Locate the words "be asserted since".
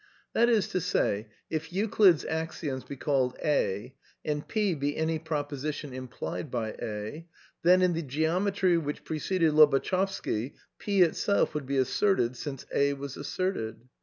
11.67-12.65